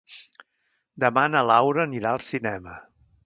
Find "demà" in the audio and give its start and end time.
1.03-1.25